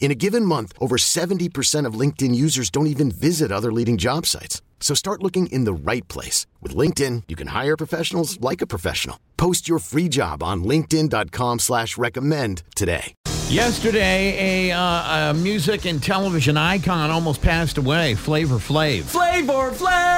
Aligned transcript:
In 0.00 0.10
a 0.10 0.14
given 0.14 0.44
month, 0.44 0.72
over 0.80 0.96
70% 0.96 1.84
of 1.84 2.00
LinkedIn 2.00 2.34
users 2.34 2.70
don't 2.70 2.86
even 2.86 3.10
visit 3.10 3.52
other 3.52 3.70
leading 3.70 3.98
job 3.98 4.24
sites. 4.24 4.62
So 4.80 4.94
start 4.94 5.22
looking 5.22 5.48
in 5.48 5.64
the 5.64 5.72
right 5.74 6.06
place. 6.08 6.46
With 6.62 6.74
LinkedIn, 6.74 7.24
you 7.28 7.36
can 7.36 7.48
hire 7.48 7.76
professionals 7.76 8.40
like 8.40 8.62
a 8.62 8.66
professional. 8.66 9.18
Post 9.36 9.68
your 9.68 9.80
free 9.80 10.08
job 10.08 10.42
on 10.42 10.64
linkedin.com 10.64 11.58
slash 11.58 11.98
recommend 11.98 12.62
today. 12.74 13.14
Yesterday, 13.50 14.68
a, 14.68 14.76
uh, 14.76 15.30
a 15.30 15.34
music 15.34 15.86
and 15.86 16.02
television 16.02 16.58
icon 16.58 17.10
almost 17.10 17.40
passed 17.40 17.78
away, 17.78 18.14
Flavor 18.14 18.56
Flav. 18.56 19.04
Flavor 19.04 19.70
Flav, 19.70 19.82
yeah, 19.82 19.86
boy. 19.86 19.86
Do 19.90 20.17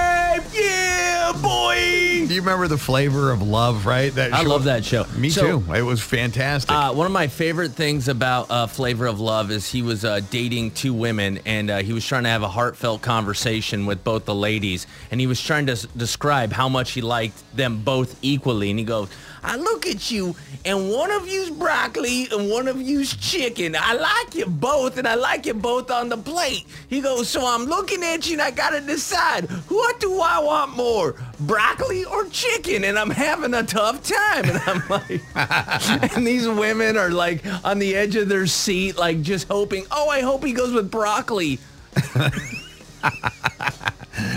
you 2.41 2.47
remember 2.47 2.69
the 2.69 2.79
Flavor 2.79 3.31
of 3.31 3.43
Love, 3.43 3.85
right? 3.87 4.13
That 4.15 4.33
I 4.33 4.43
show? 4.43 4.49
love 4.49 4.65
that 4.65 4.85
show. 4.85 5.05
Me 5.17 5.29
So, 5.31 5.61
too. 5.61 5.73
It 5.75 5.83
was 5.83 6.01
fantastic. 6.01 6.71
Uh, 6.71 6.93
one 6.95 7.05
of 7.07 7.13
my 7.13 7.29
favorite 7.29 7.73
things 7.73 8.09
about 8.09 8.51
uh, 8.51 8.67
Flavor 8.67 9.07
of 9.07 9.21
Love 9.21 9.51
is 9.51 9.71
he 9.71 9.83
was 9.83 10.05
uh, 10.05 10.21
dating 10.31 10.71
two 10.73 10.95
women 10.95 11.39
and 11.45 11.71
uh, 11.71 11.79
he 11.83 11.93
was 11.93 12.05
trying 12.07 12.23
to 12.23 12.31
have 12.31 12.43
a 12.43 12.49
heartfelt 12.49 13.03
conversation 13.03 13.85
with 13.85 14.03
both 14.05 14.25
the 14.25 14.35
ladies. 14.35 14.87
And 15.11 15.21
he 15.21 15.27
was 15.27 15.41
trying 15.41 15.67
to 15.67 15.73
s- 15.73 15.87
describe 15.97 16.53
how 16.53 16.69
much 16.69 16.93
he 16.93 17.03
liked 17.03 17.37
them 17.55 17.83
both 17.83 18.19
equally. 18.23 18.71
And 18.71 18.79
he 18.79 18.85
goes, 18.87 19.09
I 19.43 19.57
look 19.57 19.87
at 19.87 20.11
you 20.11 20.35
and 20.65 20.91
one 20.91 21.11
of 21.11 21.29
you's 21.29 21.51
broccoli 21.51 22.29
and 22.31 22.51
one 22.51 22.69
of 22.69 22.81
you's 22.81 23.17
chicken. 23.17 23.75
I 23.79 23.95
like 23.95 24.35
you 24.35 24.47
both 24.47 24.99
and 24.99 25.09
I 25.09 25.15
like 25.15 25.47
you 25.47 25.55
both 25.55 25.91
on 25.91 26.09
the 26.09 26.17
plate. 26.17 26.67
He 26.89 27.01
goes, 27.01 27.29
so 27.29 27.47
I'm 27.47 27.65
looking 27.65 28.03
at 28.03 28.27
you 28.27 28.35
and 28.35 28.43
I 28.43 28.51
got 28.51 28.71
to 28.71 28.81
decide, 28.81 29.49
what 29.69 30.01
do 30.01 30.21
I 30.21 30.39
want 30.41 30.77
more, 30.77 31.17
broccoli 31.41 32.05
or 32.05 32.27
chicken? 32.27 32.85
And 32.85 32.99
I'm 32.99 33.11
having 33.11 33.55
a 33.55 33.63
tough 33.63 34.03
time. 34.03 34.45
And 34.45 34.59
I'm 34.67 34.89
like, 34.91 35.23
and 36.17 36.27
these 36.27 36.49
women 36.49 36.97
are 36.97 37.11
like 37.11 37.43
on 37.65 37.79
the 37.79 37.97
edge 37.97 38.17
of 38.17 38.29
their 38.29 38.47
seat, 38.47 38.97
like 38.97 39.23
just 39.23 39.49
hoping, 39.49 39.87
oh, 39.91 40.09
I 40.09 40.21
hope 40.21 40.45
he 40.45 40.53
goes 40.53 40.73
with 40.73 40.91
broccoli. 40.91 41.59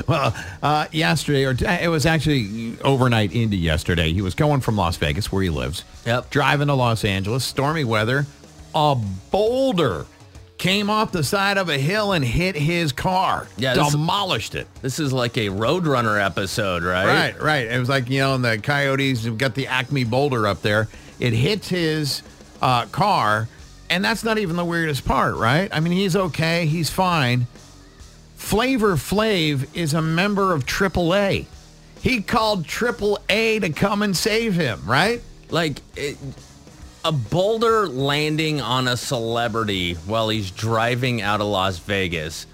well, 0.08 0.36
uh, 0.62 0.88
yesterday, 0.92 1.46
or 1.46 1.56
it 1.82 1.90
was 1.90 2.06
actually 2.06 2.78
overnight 2.82 3.34
into 3.34 3.56
yesterday. 3.56 4.12
He 4.14 4.22
was 4.22 4.36
going 4.36 4.62
from 4.62 4.76
Las 4.76 4.98
Vegas, 4.98 5.32
where 5.32 5.44
he 5.44 5.50
lives, 5.50 5.84
Yep. 6.06 6.30
driving 6.30 6.68
to 6.68 6.73
Los 6.73 7.06
Angeles, 7.06 7.44
stormy 7.45 7.84
weather. 7.84 8.26
A 8.76 8.95
boulder 9.32 10.06
came 10.58 10.90
off 10.90 11.12
the 11.12 11.23
side 11.23 11.58
of 11.58 11.70
a 11.70 11.78
hill 11.78 12.14
and 12.14 12.23
hit 12.23 12.56
his 12.56 12.92
car. 12.92 13.48
Yeah, 13.58 13.73
this- 13.76 13.92
demolished 13.92 14.55
it. 14.55 14.67
This 14.82 15.00
is 15.00 15.11
like 15.11 15.38
a 15.38 15.50
Roadrunner 15.50 16.23
episode, 16.23 16.83
right? 16.83 17.06
Right, 17.06 17.42
right. 17.42 17.67
It 17.67 17.77
was 17.80 17.89
like, 17.89 18.10
you 18.10 18.20
know, 18.20 18.38
the 18.38 18.58
Coyotes 18.58 19.26
have 19.26 19.38
got 19.38 19.56
the 19.56 19.67
Acme 19.67 20.04
Boulder 20.06 20.48
up 20.48 20.61
there. 20.61 20.88
It 21.20 21.33
hits 21.33 21.67
his 21.70 22.23
uh, 22.61 22.86
car, 22.88 23.48
and 23.89 24.04
that's 24.04 24.23
not 24.23 24.38
even 24.38 24.56
the 24.56 24.66
weirdest 24.66 25.06
part, 25.06 25.36
right? 25.36 25.70
I 25.72 25.80
mean, 25.80 25.94
he's 25.94 26.16
okay. 26.16 26.66
He's 26.66 26.89
fine. 26.89 27.48
Flavor 28.43 28.98
Flav 28.98 29.67
is 29.73 29.93
a 29.93 30.02
member 30.02 30.52
of 30.52 30.65
AAA. 30.65 31.45
He 32.02 32.21
called 32.21 32.65
AAA 32.65 33.61
to 33.61 33.70
come 33.70 34.04
and 34.04 34.15
save 34.15 34.54
him, 34.54 34.81
right? 34.86 35.21
Like 35.49 35.80
it, 35.95 36.17
a 37.05 37.14
boulder 37.14 37.87
landing 37.87 38.59
on 38.59 38.89
a 38.89 38.98
celebrity 38.98 39.93
while 39.93 40.27
he's 40.27 40.52
driving 40.52 41.21
out 41.21 41.39
of 41.39 41.48
Las 41.48 41.80
Vegas. 41.80 42.45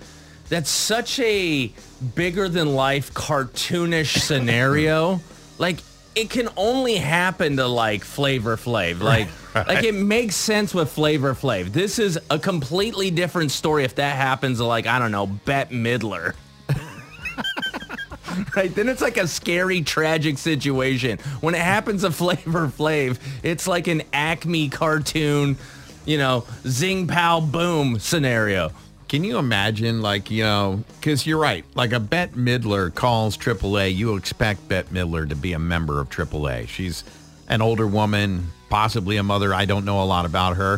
That's 0.47 0.69
such 0.69 1.19
a 1.19 1.73
bigger 2.15 2.47
than 2.47 2.75
life 2.75 3.13
cartoonish 3.13 4.19
scenario. 4.19 5.19
Like 5.57 5.79
it 6.19 6.29
can 6.29 6.49
only 6.57 6.95
happen 6.95 7.55
to 7.57 7.65
like 7.65 8.03
Flavor 8.03 8.57
Flav. 8.57 8.99
Like 8.99 9.29
like 9.55 9.83
it 9.83 9.95
makes 9.95 10.35
sense 10.35 10.73
with 10.73 10.91
Flavor 10.91 11.33
Flav. 11.33 11.71
This 11.71 11.97
is 11.97 12.19
a 12.29 12.37
completely 12.37 13.09
different 13.09 13.51
story 13.51 13.85
if 13.85 13.95
that 13.95 14.17
happens 14.17 14.57
to 14.57 14.65
like 14.65 14.85
I 14.85 14.99
don't 14.99 15.11
know, 15.11 15.27
Bette 15.27 15.73
Midler. 15.73 16.35
right? 18.55 18.73
Then 18.75 18.89
it's 18.89 19.01
like 19.01 19.17
a 19.17 19.27
scary, 19.27 19.81
tragic 19.81 20.37
situation. 20.37 21.19
When 21.39 21.55
it 21.55 21.61
happens 21.61 22.01
to 22.01 22.11
Flavor 22.11 22.67
Flav, 22.67 23.17
it's 23.41 23.65
like 23.65 23.87
an 23.87 24.01
Acme 24.11 24.67
cartoon, 24.67 25.57
you 26.05 26.17
know, 26.17 26.45
zing 26.67 27.07
pow 27.07 27.39
boom 27.39 27.97
scenario. 27.97 28.71
Can 29.09 29.23
you 29.23 29.39
imagine, 29.39 30.03
like, 30.03 30.29
you 30.29 30.43
know, 30.43 30.83
because 30.99 31.25
you're 31.25 31.39
right, 31.39 31.65
like 31.73 31.93
a 31.93 31.99
Bette 31.99 32.33
Midler 32.33 32.93
calls 32.93 33.35
AAA, 33.35 33.95
you 33.95 34.15
expect 34.15 34.69
Bette 34.69 34.93
Midler 34.93 35.27
to 35.27 35.35
be 35.35 35.53
a 35.53 35.59
member 35.59 35.99
of 35.99 36.11
AAA. 36.11 36.67
She's 36.67 37.03
an 37.47 37.63
older 37.63 37.87
woman, 37.87 38.49
possibly 38.69 39.17
a 39.17 39.23
mother. 39.23 39.51
I 39.51 39.65
don't 39.65 39.83
know 39.83 40.03
a 40.03 40.05
lot 40.05 40.27
about 40.27 40.57
her. 40.57 40.77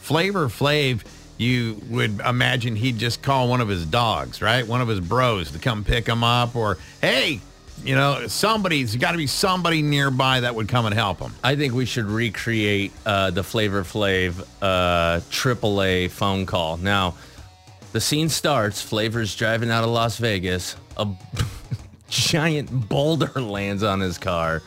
Flavor 0.00 0.48
Flav, 0.48 1.04
you 1.36 1.80
would 1.88 2.18
imagine 2.18 2.74
he'd 2.74 2.98
just 2.98 3.22
call 3.22 3.48
one 3.48 3.60
of 3.60 3.68
his 3.68 3.86
dogs, 3.86 4.42
right? 4.42 4.66
One 4.66 4.80
of 4.80 4.88
his 4.88 4.98
bros 4.98 5.52
to 5.52 5.60
come 5.60 5.84
pick 5.84 6.08
him 6.08 6.24
up, 6.24 6.56
or, 6.56 6.78
hey, 7.00 7.40
you 7.84 7.94
know, 7.94 8.26
somebody's 8.26 8.96
got 8.96 9.12
to 9.12 9.18
be 9.18 9.28
somebody 9.28 9.82
nearby 9.82 10.40
that 10.40 10.56
would 10.56 10.68
come 10.68 10.86
and 10.86 10.94
help 10.96 11.20
him. 11.20 11.32
I 11.44 11.54
think 11.54 11.74
we 11.74 11.86
should 11.86 12.06
recreate 12.06 12.90
uh, 13.06 13.30
the 13.30 13.44
Flavor 13.44 13.84
Flav 13.84 14.44
uh, 14.60 15.20
AAA 15.30 16.10
phone 16.10 16.44
call. 16.44 16.76
Now, 16.76 17.14
the 17.92 18.00
scene 18.00 18.28
starts. 18.28 18.82
Flavor's 18.82 19.34
driving 19.34 19.70
out 19.70 19.84
of 19.84 19.90
Las 19.90 20.18
Vegas. 20.18 20.76
A 20.96 21.08
giant 22.08 22.88
boulder 22.88 23.40
lands 23.40 23.82
on 23.82 24.00
his 24.00 24.18
car, 24.18 24.62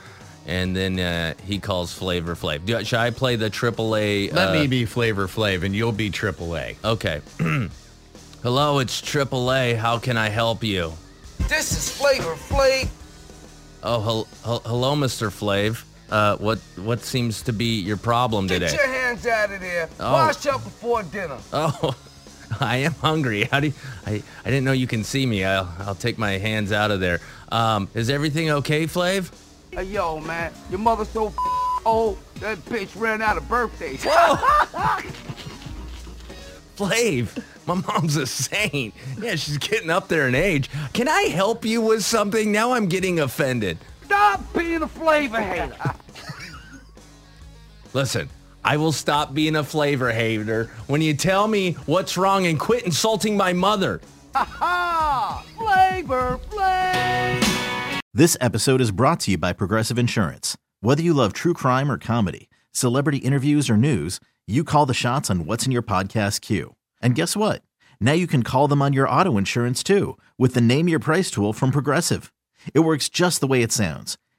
and 0.48 0.76
then 0.76 1.00
uh, 1.00 1.34
he 1.46 1.60
calls 1.60 1.94
Flavor 1.94 2.36
Flav. 2.36 2.66
Do, 2.66 2.84
should 2.84 3.00
I 3.00 3.12
play 3.12 3.36
the 3.36 3.50
AAA? 3.50 4.34
Let 4.34 4.50
uh, 4.50 4.54
me 4.54 4.68
be 4.68 4.86
Flavor 4.86 5.28
Flav, 5.28 5.64
and 5.64 5.76
you'll 5.76 5.92
be 5.92 6.10
AAA. 6.10 6.76
Okay. 6.84 7.22
Hello, 8.44 8.80
it's 8.80 9.02
AAA. 9.02 9.76
How 9.76 10.00
can 10.00 10.18
I 10.18 10.30
help 10.30 10.64
you? 10.64 10.94
This 11.48 11.72
is 11.72 11.90
Flavor 11.90 12.36
Flav. 12.36 12.90
Oh, 13.84 14.02
hel- 14.02 14.28
hel- 14.44 14.64
hello, 14.66 14.96
Mr. 14.96 15.30
Flav. 15.30 15.84
Uh, 16.10 16.36
what 16.38 16.60
what 16.76 17.00
seems 17.00 17.42
to 17.44 17.54
be 17.54 17.80
your 17.80 17.98
problem 17.98 18.46
Get 18.48 18.56
today? 18.60 18.72
Get 18.72 18.86
your 18.86 18.94
hands 18.94 19.26
out 19.26 19.52
of 19.52 19.62
there. 19.62 19.90
Oh. 20.00 20.12
Wash 20.12 20.46
up 20.46 20.64
before 20.64 21.04
dinner. 21.04 21.38
Oh, 21.54 21.96
I 22.66 22.78
am 22.78 22.94
hungry. 22.94 23.44
How 23.46 23.60
do 23.60 23.68
you, 23.68 23.74
I? 24.06 24.22
I 24.46 24.50
didn't 24.50 24.64
know 24.66 24.72
you 24.72 24.86
can 24.88 25.04
see 25.04 25.26
me. 25.26 25.44
I'll 25.44 25.74
I'll 25.80 25.96
take 25.96 26.20
my 26.20 26.38
hands 26.38 26.72
out 26.72 26.92
of 26.92 27.00
there. 27.00 27.20
Um, 27.52 27.88
is 27.96 28.10
everything 28.10 28.52
okay, 28.52 28.86
Flav? 28.86 29.32
Hey, 29.72 29.84
yo, 29.84 30.20
man. 30.20 30.54
Your 30.70 30.80
mother's 30.80 31.10
so 31.10 31.28
f- 31.28 31.36
old, 31.86 32.20
that 32.36 32.60
bitch 32.66 32.90
ran 33.00 33.22
out 33.22 33.38
of 33.38 33.50
birthdays. 33.50 34.04
Flav, 36.78 37.44
my 37.66 37.74
mom's 37.74 38.16
a 38.16 38.28
saint. 38.28 38.94
Yeah, 39.20 39.36
she's 39.36 39.58
getting 39.58 39.90
up 39.90 40.08
there 40.08 40.28
in 40.28 40.36
age. 40.36 40.70
Can 40.94 41.08
I 41.08 41.24
help 41.24 41.66
you 41.66 41.82
with 41.82 42.04
something? 42.04 42.52
Now 42.52 42.74
I'm 42.74 42.88
getting 42.88 43.20
offended. 43.20 43.80
Stop 44.06 44.42
being 44.54 44.84
a 44.84 44.88
flavor 44.88 45.42
hater. 45.42 45.76
Listen, 47.94 48.30
I 48.64 48.78
will 48.78 48.92
stop 48.92 49.34
being 49.34 49.56
a 49.56 49.64
flavor 49.64 50.12
hater 50.12 50.66
when 50.88 51.02
you 51.02 51.14
tell 51.16 51.48
me 51.48 51.74
what's 51.88 52.18
wrong 52.18 52.46
and 52.46 52.60
quit 52.60 52.84
insulting 52.84 53.36
my 53.36 53.54
mother. 53.54 54.02
Ha! 54.36 55.44
Flavor 55.58 56.40
Flav. 56.50 58.00
This 58.14 58.38
episode 58.40 58.82
is 58.82 58.92
brought 58.92 59.20
to 59.22 59.32
you 59.32 59.38
by 59.38 59.54
Progressive 59.54 59.98
Insurance. 59.98 60.58
Whether 60.82 61.02
you 61.02 61.14
love 61.14 61.34
true 61.34 61.54
crime 61.54 61.92
or 61.92 61.98
comedy, 61.98 62.50
celebrity 62.72 63.18
interviews 63.20 63.70
or 63.70 63.78
news, 63.78 64.20
you 64.48 64.64
call 64.64 64.86
the 64.86 64.94
shots 64.94 65.30
on 65.30 65.46
what's 65.46 65.66
in 65.66 65.72
your 65.72 65.82
podcast 65.82 66.42
queue. 66.42 66.76
And 67.02 67.16
guess 67.16 67.36
what? 67.36 67.64
Now 68.00 68.14
you 68.14 68.28
can 68.28 68.44
call 68.44 68.68
them 68.68 68.82
on 68.82 68.94
your 68.94 69.10
auto 69.10 69.38
insurance 69.38 69.82
too 69.82 70.18
with 70.38 70.54
the 70.54 70.62
Name 70.62 70.88
Your 70.88 71.00
Price 71.00 71.32
tool 71.32 71.54
from 71.54 71.72
Progressive. 71.72 72.32
It 72.74 72.82
works 72.82 73.10
just 73.10 73.42
the 73.42 73.48
way 73.48 73.64
it 73.64 73.72
sounds. 73.72 74.18